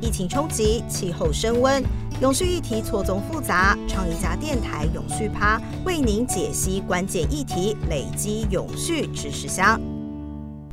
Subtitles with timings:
[0.00, 1.82] 疫情冲击，气候升温，
[2.20, 3.76] 永续议题错综复杂。
[3.88, 9.80] 创意家电台永续趴为您解析关键议题，累积永续知识箱。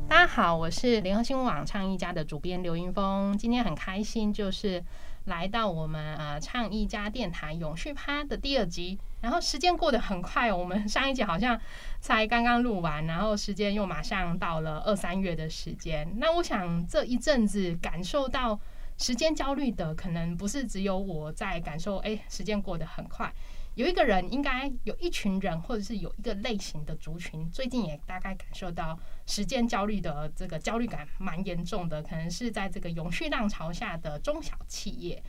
[0.07, 4.83] 大家好，我是联合新闻网倡议家的主编刘云峰，今天很开心，就是
[5.25, 8.99] 来到我们呃倡议家电台永续趴的第二集。
[9.21, 11.59] 然后时间过得很快，我们上一集好像
[11.99, 16.07] 才刚刚录完，然后时间又马上到了二三月的时间。
[16.17, 18.59] 那我想这一阵子感受到。
[18.97, 23.33] 时间焦虑的可能不是只有我在感受，哎，时间过得很快。
[23.75, 35.21] 有一个人，应该有一群人，或者是有一个类型的族群，最近也大概感受到时间焦虑的这个焦虑感蛮严重的，可能是在这个永续浪潮下的中小企业。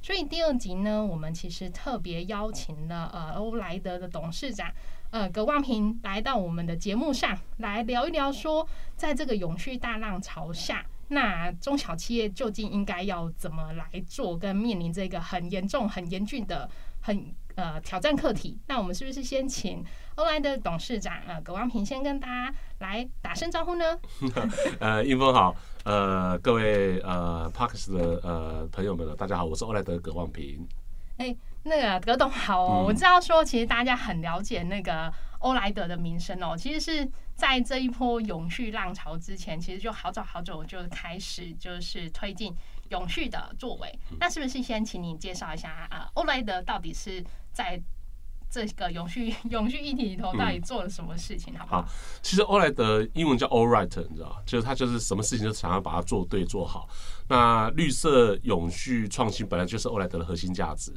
[0.00, 4.72] 所以第二集呢，我们其实特别邀请了呃欧莱德的董事长
[5.10, 8.66] 呃葛望平来到我们的节目上来聊一聊，说
[8.96, 10.86] 在这个永续大浪潮下。
[11.12, 14.38] 那中小企业究竟应该要怎么来做？
[14.38, 18.56] 跟面临这个很严重、很严峻的、很呃挑战课题？
[18.68, 23.98] 那我们是不是先请欧莱的董事长呃葛光平先跟大家来打声招呼呢？
[24.78, 30.64] 呃，英峰好，呃，各位呃 Parks 的呃朋友们，大家好，我是欧莱德葛望平。
[31.16, 37.10] 哎，那个葛董好哦，我知道说其实大家很了解那个欧莱德的名声哦，其实是。
[37.40, 42.54] 在这一波永续浪潮之前，其实就好早好早就开始就是推进
[42.90, 43.98] 永续的作为。
[44.18, 46.10] 那是不是先请你介绍一下啊？
[46.12, 47.80] 欧莱德到底是在
[48.50, 51.56] 这个永续永续议题里头到底做了什么事情？
[51.56, 51.88] 好不好？
[52.20, 56.90] 其实欧莱德英文叫 All Right，你知道就是他就是什么事情都想要把它做对做好。
[57.26, 60.92] 那绿色永续创新本来就是欧莱德的核心价值。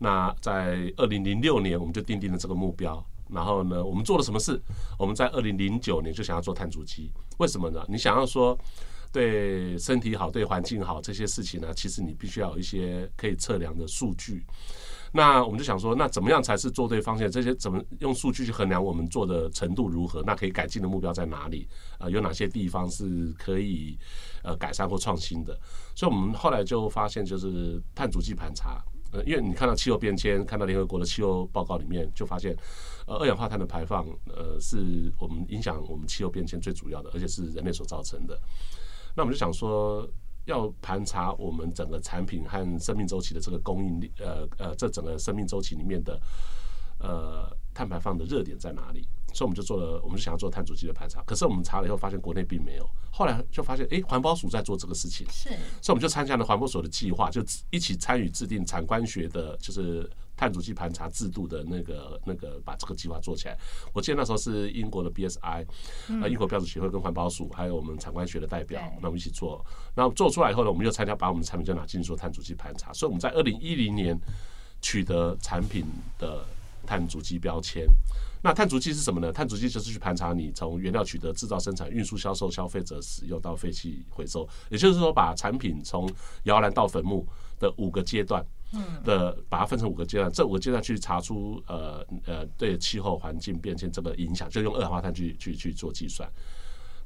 [0.00, 3.04] 那在二零零六年，我们就定定了这个目标。
[3.28, 4.60] 然后呢，我们做了什么事？
[4.98, 7.84] 我们在二零零九年就想要做碳足迹，为什么呢？
[7.88, 8.58] 你想要说
[9.12, 11.72] 对身体好、对环境好这些事情呢？
[11.74, 14.44] 其实你必须要有一些可以测量的数据。
[15.16, 17.30] 那我们就想说，那怎么样才是做对方向？
[17.30, 20.20] 这些怎么用数据去衡量我们做的程度如何？
[20.26, 21.68] 那可以改进的目标在哪里？
[22.00, 23.96] 呃，有哪些地方是可以
[24.42, 25.56] 呃改善或创新的？
[25.94, 28.82] 所以我们后来就发现，就是碳足迹盘查。
[29.12, 32.52] 呃，因为你看到气候变迁，看到联合国的气候报告里面，就发现，
[33.06, 38.38] 呃，二氧化碳的排放，呃，是我们影响我们气候变迁最主要的，而且是人类所造成的。
[39.14, 40.08] 那我们就想说，
[40.46, 46.20] 要盘查我们整个产品和生命周期的这个供应力，呃呃，这整个生命周期里面的，
[46.98, 49.06] 呃，碳排放的热点在哪里？
[49.32, 51.20] 所以我们就做了，我们就想要做碳足迹的盘查。
[51.24, 52.88] 可是我们查了以后，发现国内并没有。
[53.10, 55.48] 后来就发现，哎，环保署在做这个事情，是，
[55.82, 60.08] 所以我们就参加了环保署的计划，就一起参与制定产官学的，就是
[60.44, 63.56] 碳足迹盘查制度的那个那个，把这个计划做起来。
[63.94, 65.64] 我记得那时候是英国的 BSI，
[66.20, 69.64] 呃，英国标准协会跟环保署还有我们产官学的代表，那我们一起做。
[69.94, 72.92] 那做出来以后呢，我们又参加把我们的产品就拿进去做碳足迹盘查。
[72.92, 74.14] 所以我们在二零一零年
[74.82, 75.86] 取得产品
[76.18, 76.44] 的
[76.84, 77.86] 碳足迹标签。
[78.42, 79.32] 那碳足迹是什么呢？
[79.32, 86.06] 碳足迹就是去盘查你从原料取得、制造、生产、运输、销售、消费者使用到废弃回收，也就是说，把产品从
[86.42, 87.26] 摇篮到坟墓
[87.58, 88.44] 的五个阶段，
[89.04, 96.28] 的把它分成五个阶段，这五个阶段去查出呃呃对气候环境变迁这个影响，就用二氧化碳去去去做计算。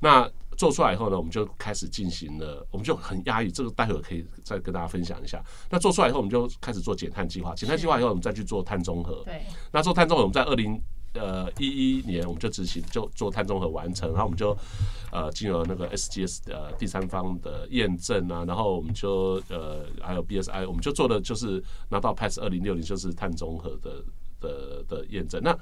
[0.00, 5.42] 那做出来以后呢，我们就开始进行了，我们就很压抑，这个待会可以再跟大家分享一下。
[5.70, 9.22] 那做出来以后，我们就开始做减碳计划，减碳计划以后，我们再去做碳中和。
[9.24, 9.42] 对，
[9.72, 10.80] 那做碳中和，我们在二零。
[11.18, 11.66] 呃，一
[11.98, 14.56] 一年我们就执行，就做碳中和完成，然后我们就
[15.10, 24.04] 呃进入那个 SGS 的第三方的验证啊，然后我们就呃还有 BSI，我们就做的就是拿到 Pass 二零六零，就是碳中和的
[24.40, 25.40] 的的验证。
[25.42, 25.56] 那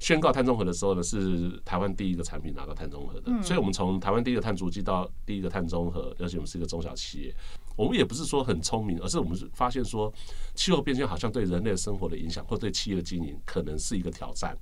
[0.00, 7.34] 宣告碳中和的时候呢，是台湾第一个产品拿到碳中和的，所以我们从台湾第一个碳足迹到第一个碳中和，而且我们是一个中小企业，
[7.76, 10.12] 我们也不是说很聪明，而是我们是发现说
[10.54, 14.56] 气候变迁好像对人类生活的影响，或对企业的经营可能是一个挑战。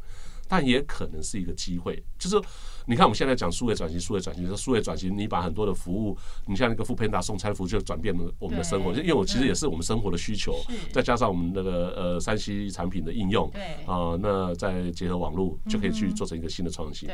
[0.48, 2.40] 但也可能是一个机会，就是
[2.86, 6.16] 你看我们现在讲数位转型，数位转型，说数位转型，你把很多的服务，
[6.46, 10.54] 你像那个富平达送餐服务，就转变了我们的生活，因为我其实也是我们生活的需求，
[10.90, 13.62] 再加上我们那个呃三 C 产品的应用，对。
[13.84, 17.08] 啊，那再结合网络，就可以去做成一个新的创新。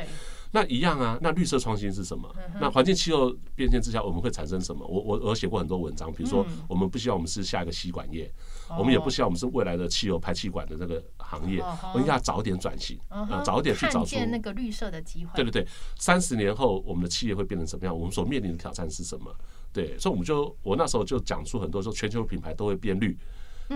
[0.51, 2.33] 那一样啊，那绿色创新是什么？
[2.61, 4.85] 那环境气候变迁之下，我们会产生什么？
[4.87, 8.31] 我我我写过很多文章，比如说我们不希望我们是下一个吸管业，
[8.77, 11.61] 我们也不希望我们是未来的汽油排气管的这个行业，
[11.93, 12.99] 我们要早点转型。
[13.09, 15.31] 啊，早点去找出那个绿色的机会。
[15.35, 15.67] 对对对，
[15.97, 17.95] 三十年后我们的企业会变成什么样？
[17.95, 19.33] 我们所面临的挑战是什么？
[19.71, 23.17] 对，所以我们就我那时候就讲出很多说，全球品牌都会变绿，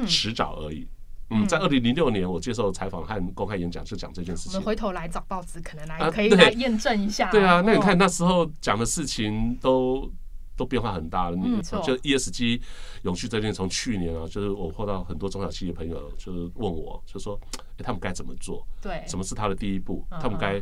[0.08, 0.88] 迟早而已。
[1.30, 4.54] 嗯，在二零零六年我接受采访和公开演讲就讲这件事情。
[4.54, 7.30] 我们回头来找报纸，可能来可以来验证一下。
[7.32, 10.12] 对啊，那你看那时候讲的事情都。
[10.60, 11.38] 都变化很大了。
[11.38, 12.62] 你嗯错就 ESG
[13.04, 17.40] 永续这件，从去年啊，就是我碰到很多中小企业朋友，就是问我，就说，
[17.78, 18.68] 诶他们该怎么做？
[18.82, 20.06] 对，什么是他的第一步？
[20.12, 20.62] 嗯他们该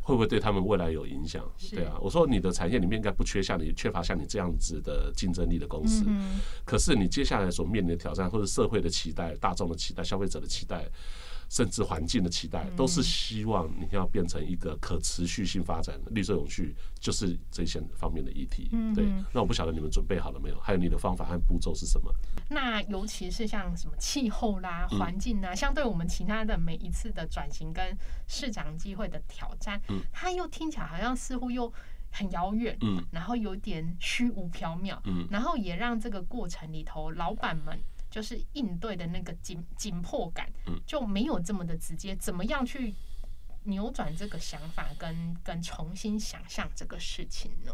[0.00, 1.44] 会不会对他们未来有影响？
[1.56, 10.84] 是对啊，我说你的产业里面应该不缺像你缺乏像你这样子的竞争力的公司，嗯可是你接下来所面临的挑战，或者社会的期待、大众的期待、消费者的期待，
[11.48, 18.68] 甚至环境的期待，都是希望你要变成一个可持续性发展、绿色永续，就是这些方面的议题。
[18.94, 20.58] 对，那我不晓得你们准备好了没有？
[20.60, 22.12] 还有你的方法和步骤是什么？
[22.48, 27.96] 那尤其是像什么气候啦、嗯环境啊，相对我们其他的每一次的转型跟
[28.26, 31.72] 市场机会的挑战，嗯它又听起来好像似乎又
[32.10, 37.78] 很遥远，嗯然后有点虚无缥缈，嗯然后也让这个过程里头老板们
[38.10, 42.94] 就是应对的那个紧紧迫感嗯就没有这么的直接，怎么样去
[43.64, 47.72] 扭转这个想法跟跟重新想象这个事情呢？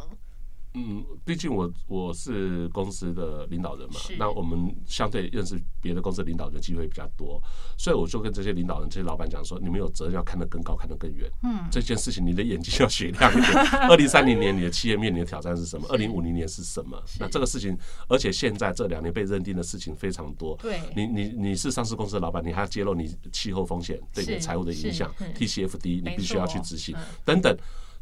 [0.74, 7.40] 嗯，毕竟我我是公司的领导人嘛，那我们相对认识别的公司领导人机会比较多，
[7.76, 11.30] 所以我就跟这些领导人、这些老板讲说，你们有责任要看得更高、看得更远。
[11.42, 13.52] 嗯，这件事情你的眼睛要雪亮一点。
[13.88, 15.86] 二零三零年你的企业面临的挑战是什么？
[15.90, 17.00] 二零五零年是什么？
[17.20, 17.76] 那这个事情，
[18.08, 20.56] 而且现在这两年被认定的事情非常多。
[20.62, 27.54] 对，你你你是上市公司的老板，你还要揭露你气候风险对你的财务的影响，TCFD 你必须要去执行嗯等等。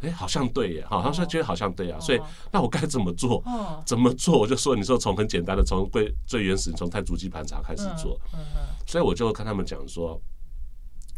[0.03, 3.43] 哎，好像对耶，好像说觉得好像对啊，所以哦那我该怎么做？
[3.47, 4.39] 哦，怎么做？
[4.39, 8.21] 我就说，你说从很简单的，从最最原始，从碳足迹盘查开始做。
[8.87, 10.21] 所以我就跟他们讲说，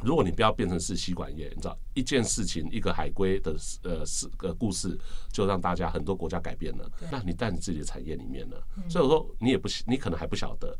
[0.02, 4.98] 如果你不要变成是吸管业，你知道一件事情一个海龟的呃是个故事，
[5.32, 6.90] 就让大家很多国家改变了。
[7.10, 8.56] 那你在你自己的产业里面呢？
[8.88, 10.76] 所以我说你也不你可能还不晓得。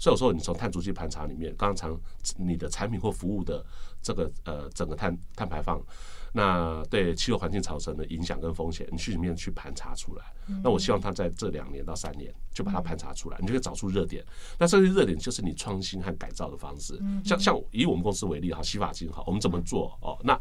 [0.00, 2.00] 所以我说，你从碳足迹盘查里面，刚刚
[2.36, 3.66] 你的产品或服务的
[4.00, 5.82] 这个呃整个碳碳排放，
[6.32, 10.24] 那对气候环境造成的影响跟风险，你去里面去盘查出来。
[10.62, 14.24] 那我希望他在这两年到三年就把它盘查出来，你就可以找出热点。
[14.58, 16.98] 那这些热点就是你创新和改造的方式。
[17.24, 20.18] 像像以我们公司为例哈，洗发精哈，我们怎么做哦？
[20.22, 20.38] 那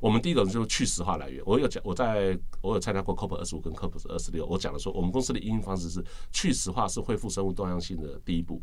[0.00, 1.42] 我们第一个就是去石化来源。
[1.44, 8.62] 我有讲，我在我有参加过 COP 二十五跟 COP 二十六，我讲的说，我们公司的应用方式是去石化是恢复生物多样性的第一步。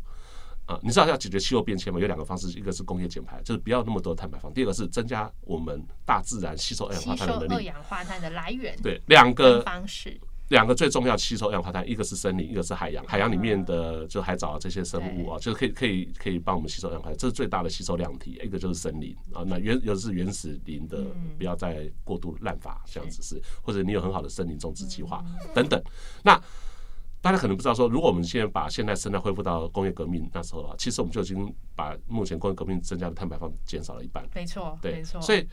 [0.68, 1.98] 啊，你知道要解决气候变迁嘛？
[1.98, 7.54] 有两个方式，一个是工业减排，就是不要那么多碳排放；第二个是增加我们大自然吸收二氧化碳的能力。
[7.54, 13.02] 二氧化碳的来源对，两个方式，两个最重要吸收二氧化碳，一个是森林，一个是海洋。
[13.06, 18.38] 海洋里面的就海藻啊这些生物啊，就是可以可以可以帮我们吸收二氧化碳，这是最大的吸收量体。
[18.44, 21.02] 一个就是森林啊，那原有的是原始林的，
[21.38, 25.24] 不要再过度滥伐，这样子是，或者你有很好的森林种植计划
[25.54, 25.82] 等等。
[26.22, 26.38] 那
[27.20, 34.24] 大家可能不知道说，如果我们现在把现代生态恢复到工业革命那时候啊，其实我们就已经把目前工业革命增加的碳排放减少了一半。
[34.34, 35.46] 没错，对没，错，所以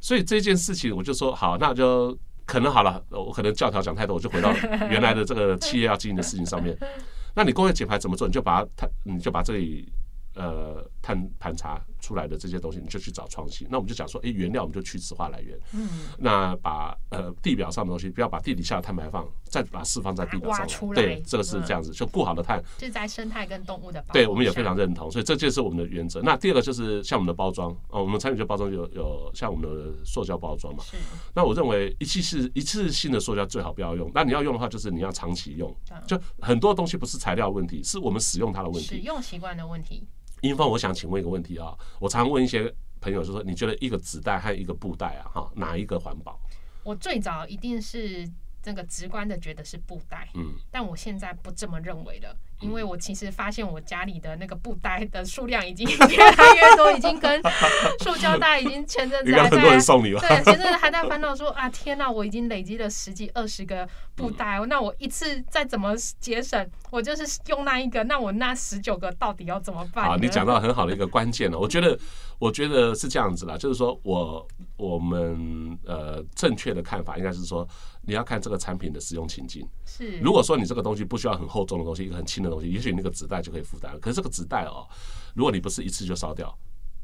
[0.00, 2.16] 所以这件事情，我就说好，那就
[2.46, 4.52] 可能好了，我可能教条讲太多，我就回到
[4.88, 6.76] 原来的这个企业要经营的事情上面。
[7.34, 8.26] 那你工业减排怎么做？
[8.26, 9.92] 你就把它碳，你就把这里
[10.34, 13.66] 呃碳盘查出来的这些东西，你就去找创新。
[13.70, 26.22] 那我们就讲说，哎，原料我们就去质化来源，嗯，那把呃地表上的东西，不要把地底下的碳排放再把它释放在地表上对，这个是这样子，就固好的碳，是在生态跟动物的保对，我们也非常认同，所以这就是我们的原则。
[26.22, 30.84] 那第二个就是像我们的包装哦，我们产品就包装有有像我们的塑胶包装嘛。
[30.84, 30.96] 是。
[31.34, 35.74] 那我认为一次是一次性的塑胶最好不要用，那你要用的话，就是你要长期用。
[36.06, 38.86] 就很多东西不是材料问题，是我们使用它的问题。
[38.86, 39.08] 使。
[39.08, 40.06] 用习惯的问题，
[40.42, 46.38] 英方，我想请问一个问题啊，我常问一些朋友，就说你觉得一个纸袋和一个布袋啊，哈，哪一个环保？
[46.84, 48.28] 我最早一定是
[48.62, 52.36] 这个直观的觉得是布袋，嗯，但我现在不这么认为了。
[52.60, 57.40] 因为我其实发现我家里的那个布袋的数量已经越来越多，已经跟
[58.02, 60.20] 塑胶袋已经前阵子还应该很多人在送你吧？
[60.20, 70.10] 对，前阵子还在烦恼说啊，天呐，我已经累积了十几二十个布袋，嗯那我一次再怎么节省，我就是用那一个，那我那十九个到底要怎么办呢？
[70.10, 71.58] 好，你讲到 很好的一个关键了。
[71.58, 71.96] 我觉得，
[72.38, 74.46] 我觉得是这样子啦，就是说我
[74.76, 77.66] 我们呃正确的看法应该是说，
[78.02, 79.66] 你要看这个产品的使用情境。
[79.86, 83.98] 是如果说你这个东西不需要很厚重的东西，一个很轻的东西，也许那个纸袋就可以负担。
[84.00, 84.86] 可是这个纸袋哦，
[85.34, 86.56] 如果你不是一次就烧掉。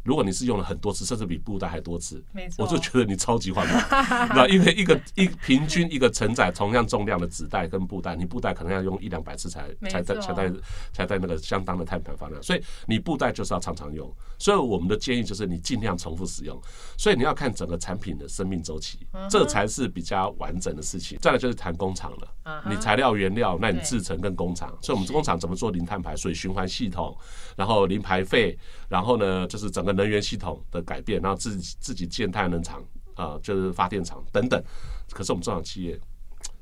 [0.05, 3.97] 如果你是用了很多次，甚至比布袋还多次，没错我就觉得你超级环保。
[4.37, 10.53] 那因为一个一平均一个承载同样重量的纸袋跟布袋，你布袋可能要用一两百次才没才在才在
[10.93, 14.15] 才在那个相当的碳排放量，所以你布袋就是要常常用。
[14.39, 16.61] 所以我们的建议就是你尽量重复使用。
[16.99, 21.19] 所以你要看整个产品的生命周期，嗯这才是比较完整的事情。
[21.21, 22.29] 再来就是谈工厂了。
[22.69, 27.17] 你材料原料，那你制成跟工厂，所以我们工厂怎么做零碳排、水循环系统，
[27.57, 28.59] 然后零排废，
[28.89, 32.83] 然后呢就是整个能源系统的改变，然后自己自己建太阳能厂
[33.15, 34.63] 啊、就是发电厂等等。
[35.11, 35.99] 可是我们中小企业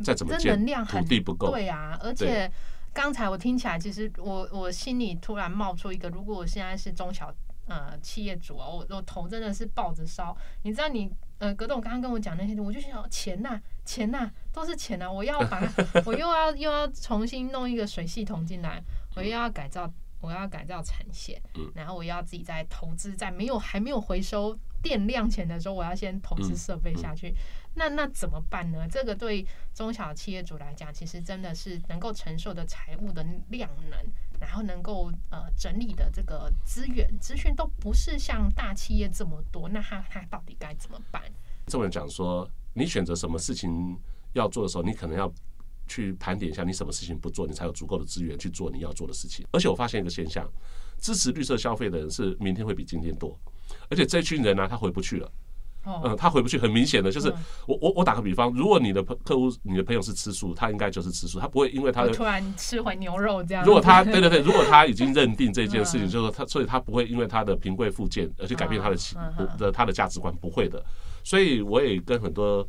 [0.05, 2.51] 再怎么建能量地不够，对啊，而且
[2.93, 7.33] 刚才我听起来，其实我我心里突然冒出一个，如果我现在是中小
[7.69, 10.37] 呃企业主啊，我我头真的是抱着烧。
[10.63, 18.83] 你知道你呃，葛董刚刚跟我讲那些，我就想钱呐、钱呐、都是钱呐、我要把它， 我又要又要重新弄一个水系统进来，
[19.17, 19.91] 我又要改造。
[20.23, 27.35] 我要改造产线，嗯然后我要自己再投资，在没有还没有回收电量钱的时候，我要先投资嗯设备下去。
[27.75, 28.87] 那那怎么办呢？
[28.89, 33.99] 这个对中小企业主来讲，其实真的是能够承受的财务的量能，
[34.39, 39.69] 然后能够呃整理的这个资源资讯都不是像大企业这么多。
[39.71, 41.23] 那他他到底该怎么办？
[41.67, 43.99] 这么讲说，你选择什么事情
[44.35, 45.33] 要做的时候，你可能要
[45.87, 49.47] 去盘点一下，你什么事情不做，你才有足够的资源去做你要做的事情。
[49.53, 50.49] 而且我发现一个现象，
[50.99, 53.39] 支持绿色消费的人是明天会比今天多，
[53.89, 55.31] 而且这群人呢、他回不去了。
[55.85, 57.35] 哦，嗯，他回不去，很明显的就是嗯
[57.67, 63.65] 我我我打个比方，如果你的朋客户、你的朋友是吃素，他应该就是吃素，他不会因为他的突然吃回牛肉这样。
[63.65, 68.97] 如果他对对对，如果他已经认定这件事情，嗯 就是他，所以他不会因为他的贫贵附件而去改变他的
[69.59, 70.81] 的他的价值观，不会的。
[71.25, 72.65] 所以我也跟很多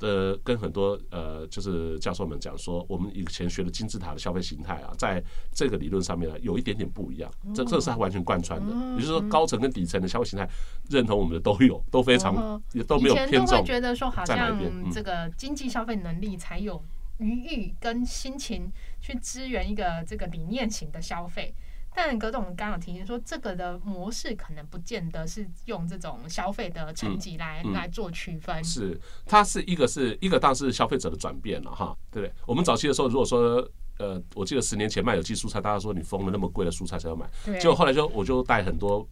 [0.00, 5.22] 呃跟很多呃就是教授们讲说，我们以前学的金字塔的消费形态啊，在
[5.52, 8.72] 这个理论上面呢，有一点点不一样，这这是他完全贯穿的。
[8.72, 10.48] 嗯也就是说，高层跟底层的消费形态
[10.90, 13.64] 认同我们的都有，都非嗯常也都没有偏重。
[13.64, 14.58] 觉得说，好像
[14.90, 16.82] 这个经济消费能力才有
[17.18, 21.54] 余裕跟心情去支援一个这个理念型的消费。
[21.96, 28.62] 但葛总刚刚有提醒说，这个的模式可能不见得是用这种消费的层级来、嗯来做区分。
[28.62, 32.34] 是，它是一个是一个当然是消费者的转变了哈，对不对？
[32.46, 33.66] 我们早期的时候，如果说
[33.98, 39.08] 呃，我记得十年前卖有机蔬菜，大家说你疯了，那么贵的蔬菜才要买，对，结果后来就我就带很多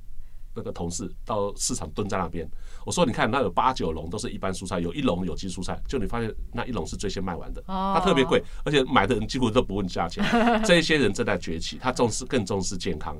[0.54, 2.48] 那个同事到市场蹲在那边，
[2.86, 10.24] 我说你看那有八九笼都是一般蔬菜，有一笼有机蔬菜，就你发现那一笼是最先卖完的，哦它特别贵，而且买的人几乎都不问价钱，
[10.64, 13.16] 这一些人正在崛起，他重视更重视健康，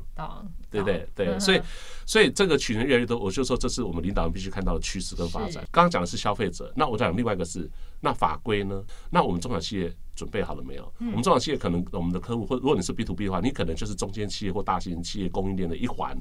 [0.71, 1.09] 对不对？
[1.15, 1.61] 对，嗯所以
[2.07, 5.65] 所以这个群人越来越多，我就说这是我们领导人必须看到的趋势跟发展。
[5.73, 7.69] 刚刚讲的是消费者，那我讲另外一个是
[8.01, 8.83] 那法规呢？
[9.11, 10.93] 那我们中小企业准备好了没有？
[10.99, 16.17] 嗯我们中小企业可能我们的客户，或如果你是 B to B 的话，你可能就是中间企业或大型企业供应链的一环。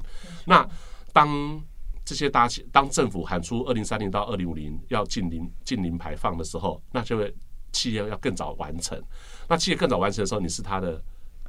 [0.46, 0.66] 那
[1.12, 1.62] 当
[2.04, 7.34] 这些大企，当政府喊出二零三零到二零五零要近零近零排放的时候，那就会
[7.72, 9.00] 企业要更早完成。
[9.48, 11.02] 那企业更早完成的时候，你是它的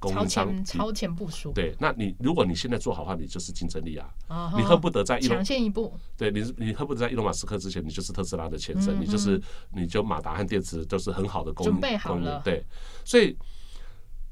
[0.09, 4.09] 供超应商，你前超前部署，对，那你如果你现在做好的话，你就是竞争力啊。
[4.27, 9.41] 哦你恨不得在一龙抢，先一步，对你你恨不得在伊隆马斯克之前，你就是特斯拉的前身，嗯你就是
[9.74, 12.41] 你就马达和电池都是很好的供应准备好供应了。
[12.43, 12.65] 对，
[13.03, 13.38] 所以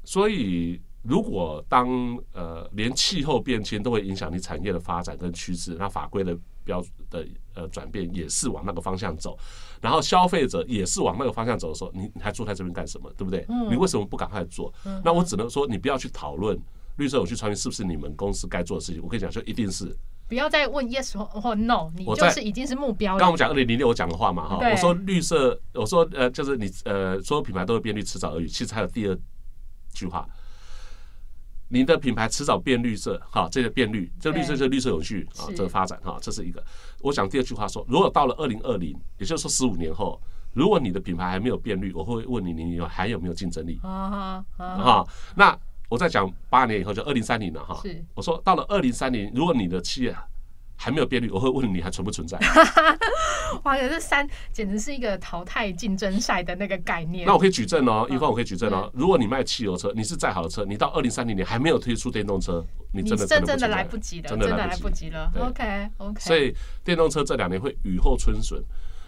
[0.04, 1.88] 所以如果当
[2.32, 6.82] 呃连气候变迁都会影响你产业的发展跟趋势，那法规的标
[7.14, 9.38] 的呃转变也是往那个方向走，
[9.80, 13.10] 然后消费者也是往那个方向走的时候，你你还坐在这边干什么？
[13.16, 13.44] 对不对？
[13.48, 14.72] 嗯你为什么不赶快做？
[14.84, 16.58] 嗯那我只能说，你不要去讨论
[16.96, 19.00] 绿色永续创业是不是你们公司该做的事情。
[19.02, 19.94] 我跟你讲，就一定是。
[20.26, 28.48] 不要再问 yes 或或 no，你就是已经是目标刚我们讲二零零六我讲的话嘛，哈，我说绿色，我说呃，就是你呃，所有品牌都会变绿，迟早而已。
[28.48, 29.18] 其实还有第二
[29.92, 30.26] 句话，
[31.68, 36.62] 你的品牌迟早变绿色，哈，这个变绿，这个绿色就是绿色永续啊，这个发展哈，这是一个。
[37.00, 40.20] 我讲第二句话说，如果到了二零二零，也就是说十五年后，
[40.52, 45.06] 如果你的品牌还没有变绿，我会问你，你有还有没有竞争力啊哈啊，哈？
[45.34, 47.80] 那我再讲八年以后，就二零三零了哈。
[47.82, 50.14] 是我说到了二零三零，如果你的企业
[50.84, 52.38] 还没有变绿，我会问你还存不存在？
[53.64, 57.26] 哇，这三简直是一个淘汰竞争赛的那个概念。
[57.26, 58.90] 那我可以举证哦，嗯一方我可以举证哦。
[58.92, 62.62] 如果你卖汽油车，你是再好的车，你到二零三零年还没有推出电动车，
[62.92, 65.08] 你你真的真真的来不及了，真真的来不及。
[65.08, 65.32] 了。
[65.40, 68.62] OK OK，所以电动车这两年会雨后春笋，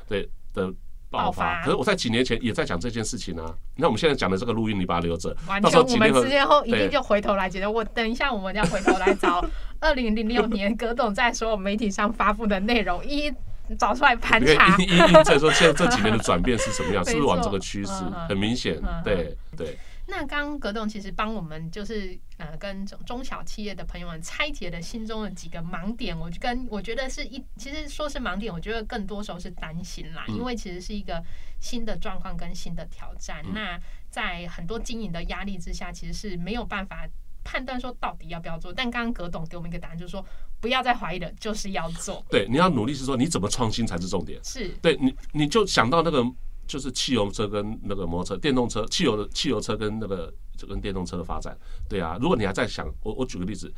[0.08, 0.72] 对的
[1.10, 1.62] 爆爆发。
[1.62, 3.54] 可是我在几年前也在讲这件事情啊。
[3.76, 9.44] 那我们现在讲的这个录音，你把它留着，完到时我们几年后之间后一定就回头来觉得，我等一下我们要回头来找
[9.86, 13.26] 二零零六 年葛董在所有媒体上发布的内容，一
[13.68, 14.82] 一找出来盘查以。
[14.82, 17.92] 印印印证说现在这几年的转变是什么样，没是不是往这个趋势
[18.28, 18.80] 很明显？
[19.04, 19.78] 对对。
[20.08, 31.20] 那刚刚葛董其实帮我们就是呃跟中中小企业的朋友们拆解了心中的几个盲点，我就跟我觉得是一其实说是盲点，我觉得更多时候是担心啦，嗯因为其实是一个
[31.58, 33.42] 新的状况跟新的挑战。
[33.46, 37.04] 嗯那在很多经营的压力之下，其实是没有办法。
[37.46, 40.22] 判断说到底要不要做，但刚刚葛董给我们一个答案，就是说
[40.60, 42.24] 不要再怀疑了，就是要做。
[42.28, 44.42] 对，你要努力是说你怎么创新才是重点。
[44.42, 46.24] 是对你，你就想到那个
[46.66, 51.56] 就是汽油车跟那个摩托车、电动车、汽油的汽油车跟那个就跟电动车的发展，
[51.88, 52.18] 对啊。
[52.20, 53.72] 如果你还在想，我我举个例子，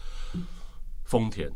[1.04, 1.50] 丰田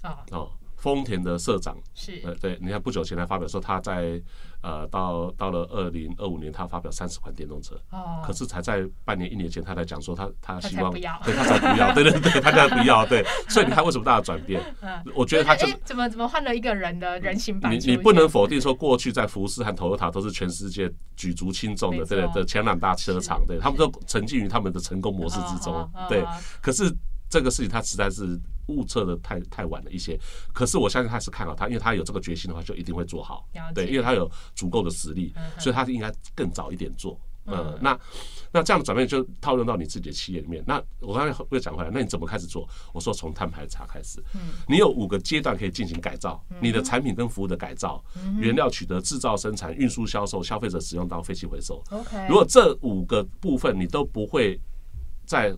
[0.00, 2.20] 啊，哦，丰田的社长，是。
[2.24, 4.20] 呃，对，你看不久前他发表说他在
[4.60, 11.20] 呃到到了二零二五年，他发表三十款电动车，哦，可是才在半年一年前，他才讲说他他他希望才不要。
[11.24, 14.62] 对他才不要，对对对，他才不要，对， 所以你看为什么大的转变？
[14.80, 15.04] 嗯。
[15.14, 17.78] 我觉得他就怎么怎么换了一个人的人形版你？
[17.78, 26.22] 你不能否定说过去在福斯和 Toyota 都是全世界举足轻重的，对对的前两大车厂，对他们都沉浸于他们的成功模式之中对。
[26.22, 26.28] 哦。
[26.62, 26.94] 可是
[27.28, 30.18] 这个事情他实在是误测的太太晚了一些，
[30.52, 33.48] 可是我相信他是看好他，因为他有这个决心的话，就一定会做好。
[33.74, 37.12] 对，因为他有足够的实力嗯，所以他应该更早一点做。
[37.14, 37.98] 嗯嗯，那
[38.52, 40.62] 那这样的转变就套用到你自己的企业里面。
[40.66, 42.68] 那我刚才又讲回来，那你怎么开始做？
[42.92, 44.52] 我说从碳排查开始，嗯。
[44.68, 51.82] 你有五个阶段可以进行改造，你的产品跟服务的改造，嗯原料取得、制造、生产、运输、销售、消费者使用到废弃回收。
[51.90, 54.60] OK，如果这五个部分你都不会
[55.24, 55.56] 在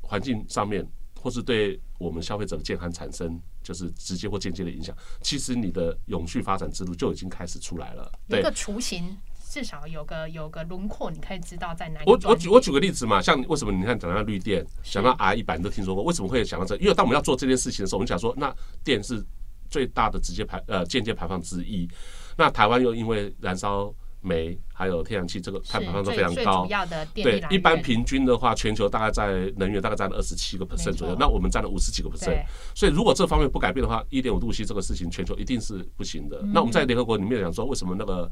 [0.00, 0.84] 环境上面，
[1.20, 8.10] 或是对我们消费者的健康产生就是直接或间接的影响，其实你的永续发展之路就已经开始出来了。
[8.28, 9.16] 对有一个雏形，
[9.50, 12.04] 至少有个有个轮廓，你可以知道在哪里。
[12.06, 16.76] 我我举我举个例子嘛，像为什么你看讲到绿电，讲到 R 一百，你都听说过，为什么会想到这？
[16.76, 19.24] 因为当我们要做这件事情的时候，我们想说，那电是
[19.68, 21.88] 最大的直接排呃间接排放之一，
[22.36, 26.66] 那台湾又因为燃烧煤还有天然气，这个碳排放都非常高。
[27.14, 32.44] 对一般平均的话，全球大概在能源大概占了二十七个 percent 左右，那我们占了五十几个 percent。
[32.74, 36.42] 所以如果这方面不改变的话，一点五度 C 这个事情全球一定是不行的。
[36.52, 38.30] 那我们在联合国里面讲说，为什么那个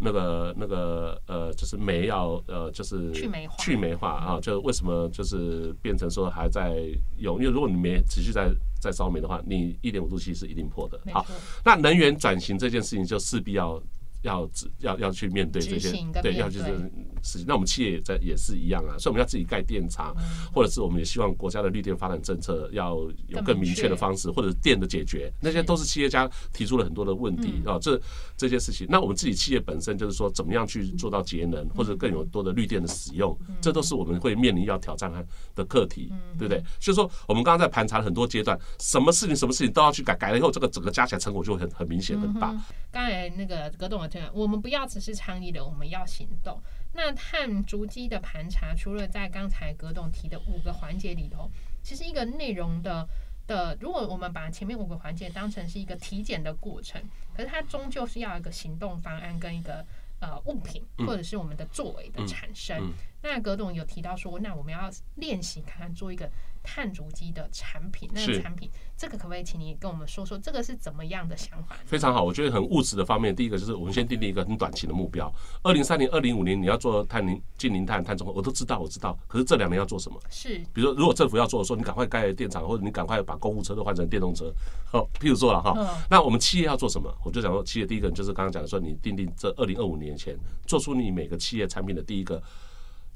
[0.00, 6.76] 那个那个呃，就是煤要呃，就是去煤化去煤化啊，就为什么就是变成说还在
[7.18, 7.38] 用？
[7.38, 8.48] 因为如果你煤持续在
[8.80, 11.00] 在烧煤的话，你一点五度 C 是一定破的。
[11.12, 11.26] 好，
[11.64, 13.82] 那能源转型这件事情就势必要。
[14.22, 14.48] 要
[14.80, 15.90] 要要去面对这些
[16.22, 16.74] 对，要去这对
[17.22, 17.44] 事情。
[17.46, 22.94] 那我们企业也在也是一样啊，所以我们要自己盖电厂，嗯或者是我们也希望国家的绿电发展政策要
[23.28, 27.78] 有更更明明确确的方式，或者是电的解决，那些都是企业家提出了很多的问题嗯啊。
[27.80, 28.00] 这
[28.36, 35.12] 这些事情，那我们自己企业本身就是说，怎么样去做到节能，或者更有多的绿电的使用，嗯这都是我们会面临要挑战
[35.54, 36.62] 的课题，对不对？
[36.80, 42.54] 所以说，我们刚刚在盘查了很多阶段，什么事情什么事情都要去改，改了以后，这个整个加起来成果就会很很明显很大。
[42.90, 44.00] 刚才那个葛董
[44.32, 46.60] 我们不要只是倡议的，我们要行动。
[46.92, 51.50] 那碳足迹的盘查，除了在刚才葛董提的五个环节里头，
[51.82, 53.06] 其实一个内容的
[53.46, 57.02] 的，如果我们把前面五个环节当成是一个体检的过程，
[57.34, 59.84] 可是它终究是要一个行动方案跟一个
[60.20, 62.78] 呃物品或者是我们的作为的产生。
[62.78, 66.30] 嗯嗯那葛董有提到说，那我们要练习看看做一个
[66.66, 71.76] 碳足迹的产品，那个产品这个可不可以请你跟我们说说，这个是怎么样的想法？
[71.84, 79.16] 非常好，我觉得很务实的方面，第一个就是我们先定立一个很短期的目标，二零三零、二零五零你要做碳零近零碳碳中和，我都知道，我知道。
[79.28, 80.20] 可是这两年要做什么？
[80.28, 84.52] 是比如说，如果政府要做的时候，你赶快盖电厂，或者你赶快把公务车都换成电动车，
[84.92, 85.86] 哦，譬如说了哈嗯。
[86.10, 87.14] 那我们企业要做什么？
[87.24, 92.42] 我就想说，企业第一个就是刚刚讲的说，你定定这二零二五年前做出你每个企业产品的第一个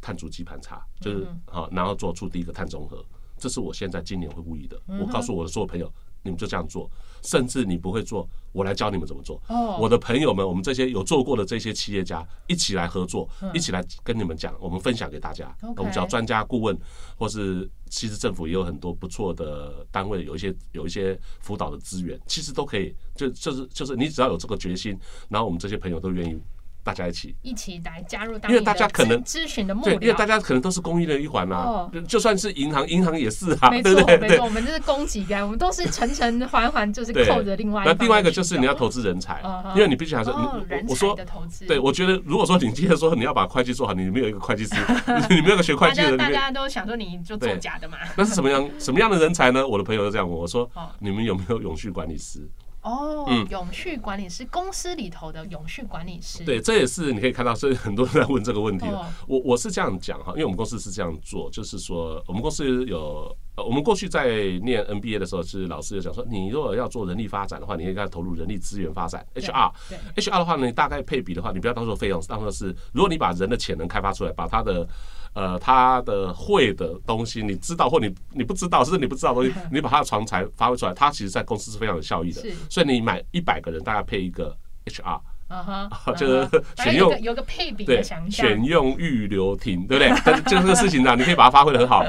[0.00, 3.04] 碳足迹盘查，就是好，然后做出第一个碳中和。
[3.40, 4.80] 这是我现在今年会呼吁的。
[4.86, 5.90] 我告诉我的所有朋友，
[6.22, 6.88] 你们就这样做，
[7.22, 9.40] 甚至你不会做，我来教你们怎么做。
[9.48, 15.56] 哦我的朋友们，我们这些有做过的这些企业家，一起来合作，一起来跟你们讲，我们分享给大家。
[15.76, 16.78] 我们找专家顾问，
[17.16, 22.94] 或是其实政府也有很多不错的单位，有一些有一些辅导的资源，其实都可以。
[23.16, 24.98] 就就是就是你只要有这个决心，
[25.28, 26.38] 然后我们这些朋友都愿意，
[26.82, 27.36] 大家一起。
[27.42, 30.30] 一起来加入当因为大家可能咨咨询的目对，因为大。
[30.30, 34.16] 家可能都是公益的一环啦、哦就就算是银行，银行也是啊，没错，对对？
[34.16, 39.42] 对没错，我们这是供给感，我们都是层层环环，就是扣着另外一那另外一个就是你要投资人才
[39.74, 44.76] 因为你必须还是哦，你人才我说的投资，对，我觉得如果说你今天说你要把会计做好，你没有一个会计师，
[45.28, 47.98] 你没有个学会计的，你没大家都想说你就做假的嘛。
[48.16, 49.66] 那是什么样什么样的人才呢？
[49.66, 52.48] 我的朋友都这样问我说哦，你们有没有永续管理师？
[52.82, 59.04] 哦嗯，永续管理师公司里头的永续管理师，对，这也是你可以看到，所以很多人在问这个问题哦。
[59.28, 64.28] 我我是这样讲哈，因为我们公司是这样做，就是说我们公司有，呃我们过去在
[64.62, 69.72] 念 NBA 的时候，是老师就讲说，你如果要做人力发展的话，你应该投入人力资源发展 HR。
[70.16, 74.88] HR 的话呢，你大概配比的话，你不要当做费用，当做是如果你把人的潜能开发出来，把他的
[75.34, 82.54] 呃他的会的东西，你知道或你你不知道，甚至你不知道的东西， 你把他的长才发挥出来，他其实在公司是非常有效益的是。
[82.68, 85.20] 所以你买一百个人，大概配一个 HR。
[85.50, 90.12] 啊哈， 就是选用有个配比对的想，象，选用预留停，对不对？
[90.24, 92.04] 但是这个事情呢，你可以把它发挥的很好，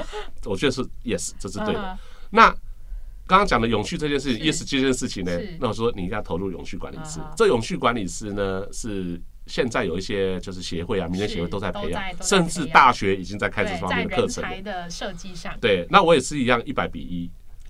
[0.46, 1.98] 我觉得是 yes，这是对的。
[2.30, 2.52] 那
[3.26, 7.20] 刚刚讲的永续这件事情，yes 这件事情呢，那我说你应该投入永续管理师。
[7.36, 9.20] 这永续管理师呢，是
[9.52, 14.42] 现在有一些就是协会啊、民间协会都在培养甚至大学已经在开这对，方面的课程。
[14.42, 14.72] 了人才。
[14.72, 17.30] 的设计上，对，那我也是一样，一百比一。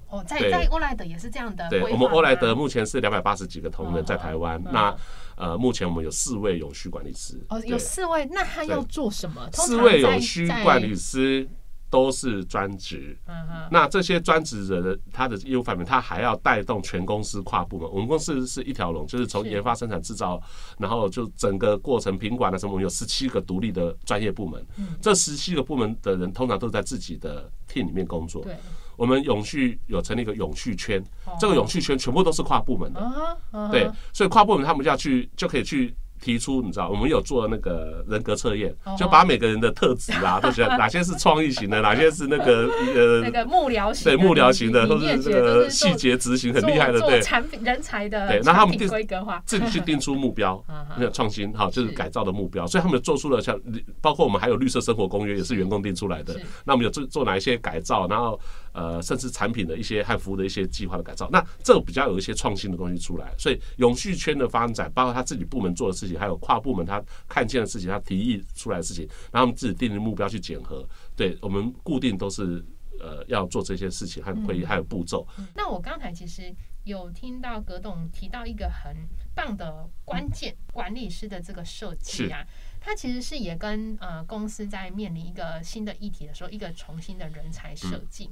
[0.10, 4.96] 哦，在在欧莱德也是这样的规对，我们欧莱德目前是两百八十几个同仁在台湾嗯，那
[5.38, 9.50] 呃，目前我们有四位永续管理师，哦有四位，那他要做什么？
[9.54, 11.48] 四位永续管理师
[11.92, 13.16] 都是专职。
[13.28, 17.88] 嗯哼，那这些专职的他的业务范围，他还要带动全公司跨部门。
[17.92, 20.42] 我们公司是一条龙，就是从研发、生产、制造，
[20.80, 24.66] 然后就整个过程品管的什么，我们有十七个独立的专业部门。
[24.78, 28.42] 嗯这十七个部门的人通常都在自己的 team 里面工作。
[28.44, 28.56] 对，
[28.96, 33.38] 我们永续有成立一个永续圈，哦这个永续圈全部都是跨部门的。
[33.70, 47.22] 对，所以跨部门他们就要去，就可以去提出，你知道，我们有做那个人格测验哦，就把每个人的特质啊， 都觉得哪些是创意型的， 哪些是那个呃那个幕僚型的，对幕僚型的，你或是这个细节执行很厉害的，对。
[47.22, 51.94] 产品人才的对那他们定规格化，自己去定出目标 嗯哼，那创新哈，就是是。
[51.96, 53.60] 改造的目标，所以他们做出了像，
[54.02, 56.36] 包括我们还有绿色生活公约也是员工定出来的。
[56.66, 58.40] 那我们有做做哪一些改造，然后
[58.74, 63.34] 呃，甚至产品的一些和服务的一些计划的改造，那这个比较有一些创新的东西出来。
[63.38, 70.88] 所以永续圈的发展，包括他自己部门做的事情，还有跨部门他看见的事情，他提议出来的事情，然后我们自己定的目标去检核。
[71.16, 72.64] 对我们固定都是
[73.00, 75.28] 呃要做这些事情和会议还有步骤。
[75.56, 78.96] 那我刚才其实有听到葛董提到一个很
[79.36, 82.46] 棒的关键，管理师的这个设计啊，
[82.80, 88.30] 它其实是也跟呃公司在面临一个新的议题的时候，一个重新的人才设计。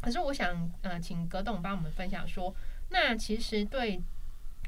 [0.00, 2.54] 可是我想呃，请葛董帮我们分享说，
[2.90, 4.00] 那其实对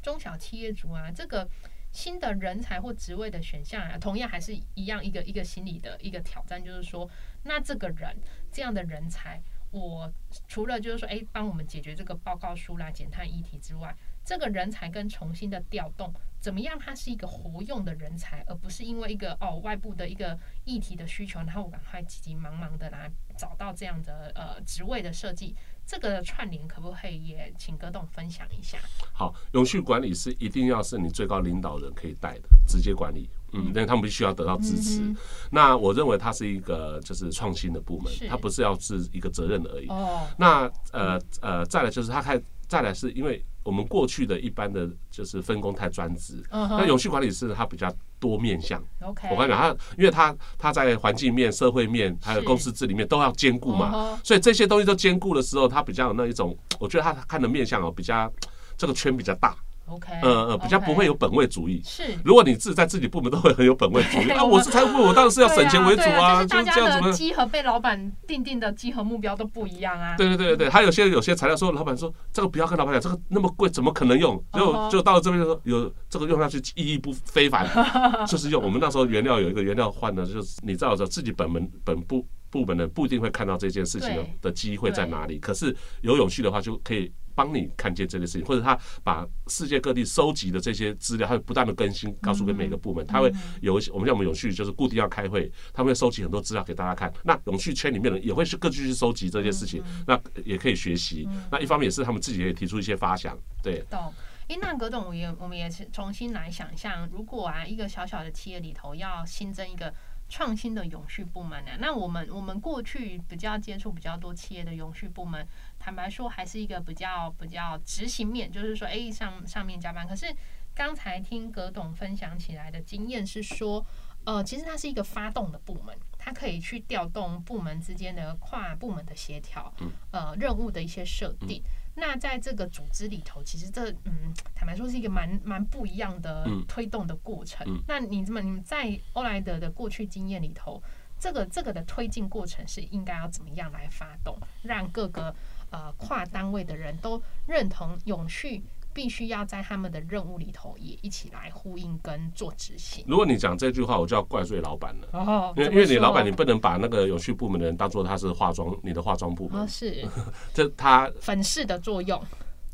[0.02, 1.48] 中小企业主啊，这个。
[1.94, 7.08] 新的人才或职位的选项啊，同样还是一样一个一个心理的一个挑战，就是说，
[7.44, 8.14] 那这个人
[8.50, 10.12] 这样的人才，我
[10.48, 16.76] 除了就是说，哎，帮我们解决这个报告书啦、减碳议题之外，这个人才跟重新的调动，怎么样？
[16.76, 25.54] 它是一个活用的人才，而不是因为一个哦外部的一个议题的需求，然后我赶快急急忙忙的来找到这样的呃职位的设计。
[25.86, 28.78] 这个串联可不可以也请葛董分享一下？
[29.12, 33.28] 好，永续管理是一定要是你最高领导人可以带的，直接管理。
[33.52, 35.00] 嗯，因为他们必须要得到支持。
[35.00, 35.16] 嗯
[35.50, 39.86] 那我认为它是一个就是创新的部门，它不是要是一个责任而已。
[39.88, 48.82] 哦，那呃呃，再来就是它开，再来是因为我们过去的一般的就是分工太专职，嗯那永续管理是它比较多面向。
[49.00, 58.30] OK，我跟你讲，它因为它它在环境面、社会面还有公司治理面都要兼顾嘛，哦所以这些东西都兼顾的时候，它比较有那一种，我觉得它看的面向哦比较
[58.76, 61.82] 这个圈比较大，OK，呃呃，比较不会有本位主义。
[61.84, 67.12] 是如果你自己在自己部门都会很有本位主义啊，我是财务部，我当然是要省钱为主对啊，就这样子嘛。
[67.12, 70.16] 稽核被老板定定的集合目标都不一样啊。
[70.16, 74.42] 对对对对对，还有些有些材料说，老板说这个不要跟老板讲，这个那么贵，怎么可能用？
[74.52, 77.68] 嗯就哼就到了这边就说有这个用下去意义不非凡，
[78.26, 84.08] 就是用我们那时候原料有一个原料换的，就是你知道的自己本门本部部门的不一定会看到这件事情
[84.40, 87.12] 的机会在哪里，可是有勇气的话就可以。
[87.34, 93.06] 帮你看见这件事情，或者他把世界各地收集的这些资料，他会不断的更新，告诉给每个部门。
[93.06, 97.12] 他会有一些，我们叫我们永续就是固定要开会，他们会收集很多资料给大家看。
[97.22, 101.28] 那永续圈里面的人也会去各自去收集这些事情，那也可以学习。
[101.50, 103.84] 那一方面也是他们自己也提出一些发想，对。
[103.90, 104.12] 懂。
[104.48, 109.90] 诶，那葛董，我也我们也是重新来想象，如果啊一个小小的企业里头要新增一个
[110.34, 115.46] 创新的永续部门呢、那我们我们过去比较接触比较多企业的永续部门，
[115.78, 120.04] 坦白说还是一个比较比较执行面，就是说，诶，上上面加班。
[120.08, 120.26] 可是
[120.74, 123.86] 刚才听葛董分享起来的经验是说，
[124.24, 129.72] 呃，其实它是一个发动的部门，它可以去调动部门之间的跨部门的协调，
[130.10, 131.62] 呃，任务的一些设定。
[131.94, 137.66] 那在这个组织里头，其实这嗯，坦白说是一个蛮蛮不一样的嗯推动的过程。
[137.68, 140.82] 嗯那你怎么你们在欧莱德的过去经验里头，
[141.18, 145.34] 这个这个的推进过程是应该要怎么样来发动，让各个
[145.70, 148.62] 呃跨单位的人都认同永续
[148.94, 153.04] 必须要在他们的任务里头也一起来呼应跟做执行。
[153.08, 155.08] 如果你讲这句话，我就要怪罪老板了。
[155.12, 160.06] 哦因为因为你老板，你不能把那个有序部门的人当做他是化妆，你的化妆部哦门，是
[160.54, 162.22] 这他粉饰的作用，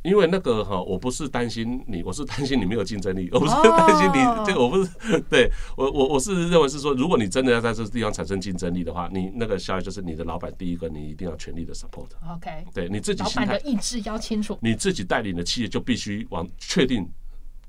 [0.03, 4.91] 因为那个哈，我不是担心你，我是担心你没有竞争力， 我不是哦担心你这个，我不是
[5.29, 14.59] 对我我我是认为是说，如果你真的要在这个地方产生竞争力的话，你那个效益就是你的老板第一个，你一定要全力的 support，OK，对你自己心态老板的，意志要清楚。
[14.63, 17.07] 你自己带领的企业就必须往确定。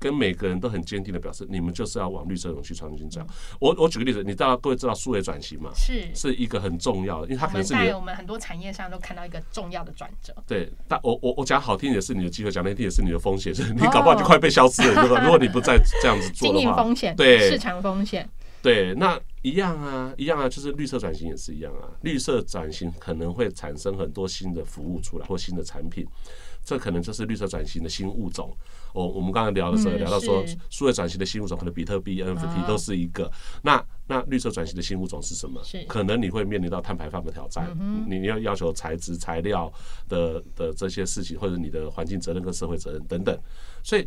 [0.02, 3.20] 跟每个人都很坚定的表示，你们就是要往绿色永续创新走。
[3.60, 5.70] 我我举个例子，你知道各位知道数位转型吗？
[5.76, 10.34] 是，是一个很重要的，因为它可能是在我们很多产业上都看到一个重要的转折。
[10.46, 15.22] 对，但我我我讲好听也是你的机会，讲难听也是你的风险，是 你搞不好就快被消失了，对吧？
[15.22, 18.28] 如果你不再这样子做经的话，营风险，对市场风险，
[18.60, 21.88] 对，那一样啊，一样啊，就是绿色转型也是一样啊。
[22.02, 26.06] 绿色转型可能会产生很多新的服务出来或新的产品，
[26.64, 28.56] 这可能就是绿色转型的新物种。
[28.92, 33.30] 我我们刚才聊的时候嗯聊到说，数位转型的新物种可能比特币、NFT 啊都是一个。
[33.62, 35.82] 那那绿色转型的新物种是什么是？
[35.84, 37.76] 可能你会面临到碳排放的挑战，
[38.08, 39.72] 你要要求材质、材料
[40.08, 43.38] 的的这些事情，或者你的环境责任跟社会责任等等。
[43.82, 44.06] 所以。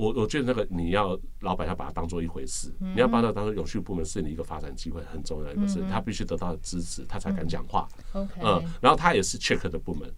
[0.00, 7.86] 我我觉得那个你要老板要把它当做一回事，你要把它当做有序部门是你一个发展机会很重要的一个事，他必须得到支持，他才敢讲话。
[8.14, 10.10] 嗯，然后他也是 check 的部门，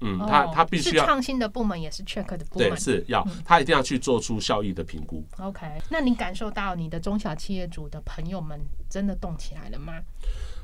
[0.00, 2.78] 嗯哦他他必须要是创新的部门，也是 check 的部对，门。
[2.78, 5.22] 是要他一定要去做出效益的评估。
[5.38, 10.00] OK，那你感受到你的中小企业主的朋友们真的动起来了吗？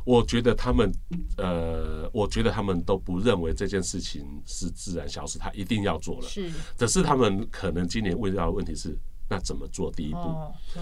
[0.04, 0.92] 我觉得他们，
[1.36, 6.28] 呃，我觉得他们都不认为这件事情是自然消失，他一定要做了。
[6.28, 8.96] 是只是他们可能今年问到的问题是，
[9.28, 10.18] 那怎么做第一步？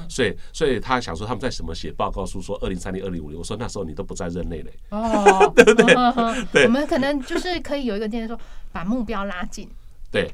[0.08, 4.72] 所以，所以他想说他们在什么写报告书说二零三零、二零五零，我说那时候你都不在任内嘞。
[4.90, 5.74] 哦， 对对
[6.52, 8.38] 对我们可能就是可以有一个建议说，
[8.72, 9.68] 把目标拉近。
[10.10, 10.32] 对，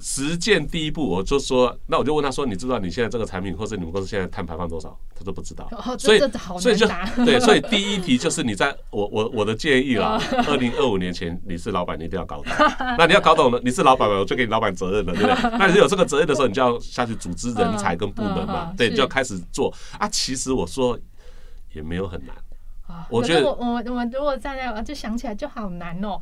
[0.00, 4.98] 实践第一步，我就说，那我就问他说，你知道你现在这个产品或者你们公司现在碳排放多少？
[5.14, 5.68] 他说不知道。
[5.72, 6.18] 哦，所以
[6.60, 6.86] 所以就。
[7.24, 12.52] 对，所以第一题就是你在我我我的建议啦，二零二五年前你是老板，你一定要搞懂。
[12.98, 15.50] 那你要搞懂了，你是老板嘛，我就给你老板责任了，对不对？
[15.58, 20.08] 那你有这个责任的时候，你就要下去组织人才跟部门嘛对，你就要开始做啊。
[20.08, 20.98] 其实我说
[21.74, 22.42] 也没有很难，啊
[23.10, 26.20] 我觉得我我我如果站在，我就想起来就好难哦。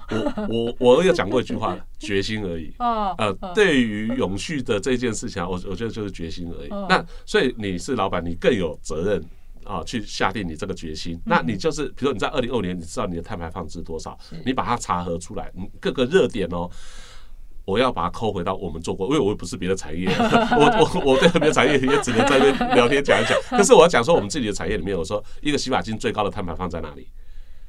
[0.48, 2.72] 我我我有讲过一句话， 决心而已。
[2.78, 6.86] 哦，呃，对于永续的这件事情啊，我我觉得就是决心而已嗯。
[6.88, 9.24] 那所以你是老板，你更有责任
[9.64, 11.14] 啊，去下定你这个决心。
[11.14, 16.70] 嗯那你就是，比如说你在二零二五年，你知道你的碳排放是多少，你把它查核出来，你各个热点哦。
[17.66, 20.08] 我要把它抠回到我们做过，因为我也不是别的产业，
[20.56, 23.36] 我我我对别的产业也只能在那聊天讲一讲。
[23.50, 27.08] 可是我要讲说，我们自己的产业里面，我说一个洗发精最高的碳排放在哪里？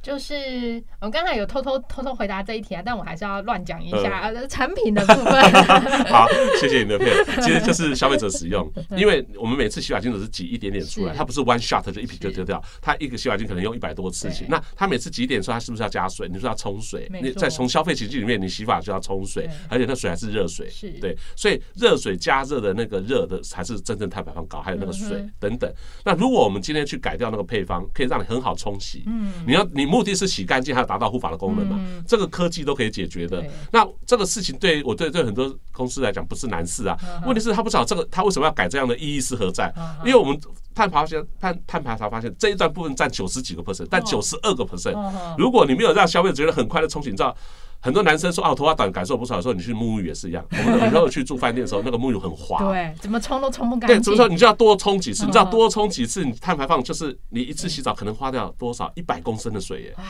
[0.08, 5.52] 就是我刚才有偷偷偷偷回答这一题啊，但我还是要乱讲一嗯下、呃产品的部分。
[6.08, 6.26] 好，
[6.62, 7.41] 谢谢你的配合。
[7.41, 14.46] 其实就是消费者使用，因为我们每次洗发精只是挤一点点出来，它不是 one shot 就一瓶就丢掉，它一个洗发精可能用一百多次洗。
[14.48, 16.30] 那它每次挤一点出来，它是不是要加水？
[16.30, 25.70] 你说要冲水你在从消费情境里面，你洗发就要冲水，而且那水还是热水是，对，所以热水加热的那个热的才是真正碳排放高，还有那个水等等。
[26.06, 31.75] 那如果我们今天去改掉那个配方，可以让你很好冲洗，嗯，你要你目的是洗干净，还有达到护发的功能嘛？
[31.79, 33.43] 嗯这个科技都可以解决的。
[33.71, 36.95] 那这个事情对我对对很多公司来讲不是难事啊。
[37.01, 40.05] 嗯问题是他不知道这个他为什么要改这样的意义是何在嗯？
[40.05, 40.39] 因为我们
[40.75, 44.93] 探排现碳碳排查发现这一段部分占九十几个 percent，但九十二个 percent。
[44.93, 47.36] 哦如果你没有让消费者觉得很快的冲洗，你知道。
[47.80, 50.44] 很多男生说啊，我头发短感受不出来的时候，你去沐浴也是一样。
[50.52, 54.28] 我们有时候去住饭店的时候，那个沐浴很滑，对，怎么冲都冲不干对，怎么说？
[54.28, 58.92] 你就要多冲几次，你知道嗯多冲几次，你碳排放就是你一次洗澡可能花掉多少？
[58.96, 59.94] 一百公升的水耶。
[59.98, 60.04] 哇，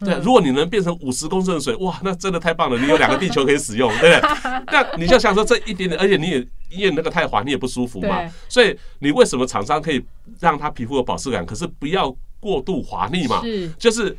[0.00, 2.78] 对，如果你能变成五十公升的水，哇，那真的太棒了！
[2.78, 4.50] 你有两个地球可以使用， 对不对？
[4.70, 8.20] 那你就想说这一点点，而且你也因为那个太滑，你也不舒服嘛。
[8.48, 10.04] 所以你为什么厂商可以
[10.40, 13.40] 让他皮肤有保湿感，可是不要过度滑腻嘛？
[13.42, 14.16] 是就是。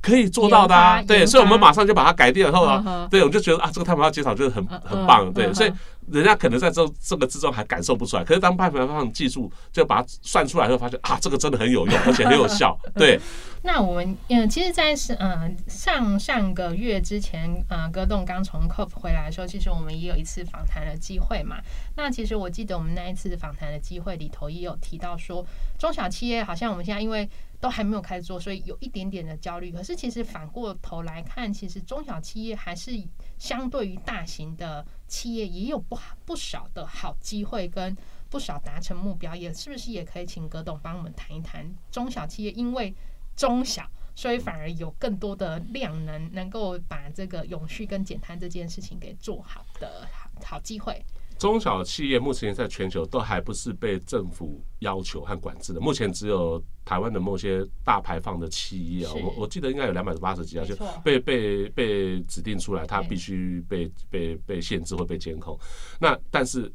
[0.00, 5.72] 可以做到的啊，对，所以我们马上就把它改掉以后啊对，我就觉得啊，这个碳排放减少就是很嗯很棒，嗯对，嗯所以
[6.10, 13.20] 人家可能在这这个之中还感受不出来，可是当碳排放技术就把它算出来以后，发现啊，这个真的很有用，而且很有 效，对，
[13.62, 21.56] 那我们嗯，其实，在是嗯上上个月之前，呃，戈栋刚从 COP 回来的时候，其实我们也有一次访谈的机会嘛。
[21.96, 25.44] 那其实我记得我们那一次访谈的机会里头，也有提到说，
[25.78, 27.28] 中小企业好像我们现在因为
[27.60, 29.70] 都还没有开始做，所以有一点点的焦虑。
[29.70, 32.90] 可是其实反过头来看，其实中小企业还是
[33.38, 37.96] 相对于大型的企业也有不好不少的好机会跟。
[38.30, 42.94] 不少达成目标，也是不是也可以请葛董帮我们谈一谈中小企业，因为
[43.34, 51.04] 中小，所以反而有更多的量能，能够把这个永续跟减碳这件事情给做好的好好机会。
[51.40, 65.58] 中小企业目前在全球都还不是被政府要求和管制的，目前只有台湾的某些大排放的企业啊，我我记得应该有两百八十几家，就被被被指定出来，它必须被被被限制或被监控。
[65.98, 66.70] 那但是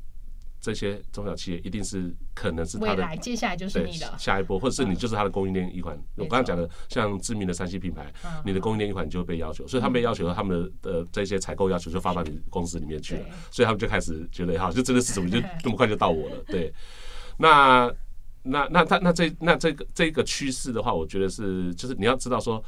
[0.65, 5.95] 这些中小企业一定是可能是它的未来接下来就是对你的，下一波，或者是你嗯就是它的供应链一环。
[6.15, 8.31] 我刚刚讲的，像知名的三 C 品牌，嗯。
[8.43, 16.43] 你的供应链一款就会被要求，所以他们被要求，他们的这些采购要求就发到你公司里面去了，所以他们就开始觉得，哈，就真的是怎么就这么快就到我了？
[16.47, 16.73] 对，
[17.37, 17.93] 那
[18.41, 22.63] 那那他那这那这个这个趋势的话，我觉得是就是你要知道说。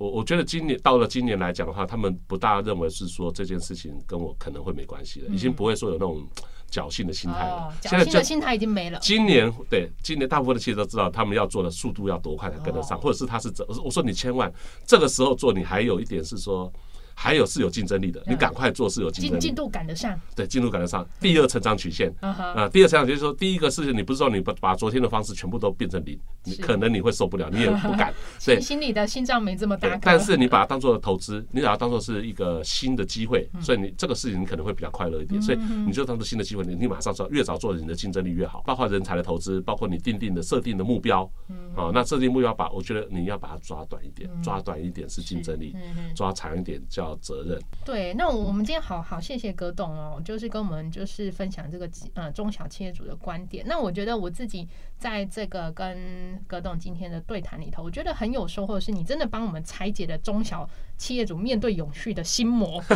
[0.00, 6.26] 我我觉得今年到了今年来讲的话，他们不大认为是说这件事情跟我可能会没关系了，已经不会说有那种
[6.70, 8.98] 侥幸的心态了侥幸的心态已经没了。
[9.00, 14.52] 今年对今年大部分的企业都知道，他们要做的速度要多快才跟得上，哦或者是他是怎我说你千万
[14.86, 16.72] 这个时候做，你还有一点是说。
[17.22, 18.38] 还有是有竞争力的，你嗯。
[18.38, 21.06] 赶快做是有竞争力，进进度赶得上，对进度赶得上。
[21.20, 28.58] 第二成长曲线，啊，第二成长就是说，第一个事情你不是说你把把昨天的方式全部都变成零，你可能你会受不了，你也不敢， 对。
[28.58, 28.80] 心。
[28.80, 33.60] 心里的心脏没这么大但是你把它当做投资，你把它当做是一个新的机会，嗯。
[33.60, 38.62] 所以你这个事情你可能会比较快乐一点，所以你就当做新的机会，你你马上做，越早做，你的竞争力越好。
[38.64, 41.56] 包括人才的投资，包括你定定的设定的目标，嗯。
[41.76, 45.76] 啊，那设定目标把我觉得你要把它抓短一点，抓短一点是竞争力，
[46.16, 47.58] 抓长一点叫责任。
[47.84, 53.64] 对，那我们今天好好谢谢葛董哦，就是跟我们就是分享这个呃中小企业主的观点。
[53.66, 54.68] 那我觉得我自己
[54.98, 62.82] 在这个跟葛董今天的对谈里头，我觉得很有收获，是你真的帮我们拆解了中小企业主面对永续的心魔。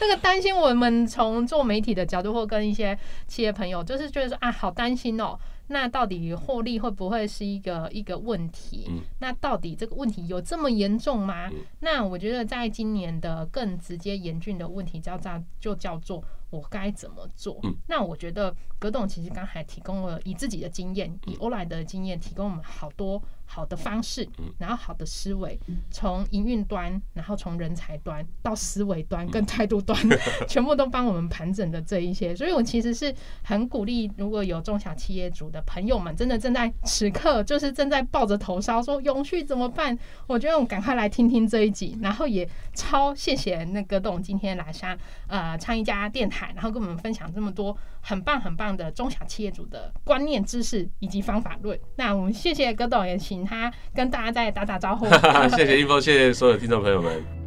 [0.00, 5.38] 那个担心我们从做媒体的角度，或跟一些企业朋友，就是觉得说啊，好担心哦。
[5.72, 8.86] 那到底获利会不会是一个一个问题？
[8.88, 11.48] 嗯那到底这个问题有这么严重吗？
[11.52, 17.58] 嗯那我觉得在今年的更直接严峻的问题叫叫就叫做我该怎么做？
[17.64, 25.58] 嗯那我觉得葛董其实刚才提供了以自己的经验，以欧莱德的经验提供我们好多好的方式，嗯然后好的思维，
[25.90, 29.98] 从营运端，然后从人才端到思维端嗯跟态度端，
[30.48, 32.34] 全部都帮我们盘整的这一些。
[32.34, 39.98] 所以我其实是很鼓励，如果有中小企业主的朋友们，真的正在此刻就是正在抱着头烧说永续怎么办？
[40.26, 51.78] 我觉得我们赶快来听听这一集，然后也超谢谢那葛董今天来上呃唱一家电台，然后跟我们分享这么多很棒很棒的中小企业主的观念知识以及方法论。
[51.96, 55.06] 那我们谢谢葛董，也请他跟大家再打打招呼。
[55.56, 57.39] 谢谢一峰，谢谢所有听众朋友们。